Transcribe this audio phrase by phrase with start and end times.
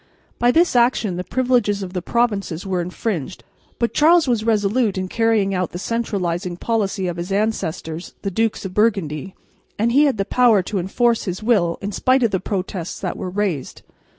[0.39, 3.43] By this action the privileges of the provinces were infringed,
[3.77, 8.65] but Charles was resolute in carrying out the centralising policy of his ancestors, the Dukes
[8.65, 9.35] of Burgundy,
[9.77, 13.15] and he had the power to enforce his will in spite of the protests that
[13.15, 13.83] were raised.